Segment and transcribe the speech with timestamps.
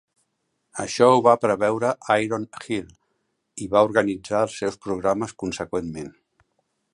[0.83, 1.91] Això ho va preveure
[2.23, 2.87] Iron Heel
[3.67, 6.11] i va organitzar els seus programes conseqüentment.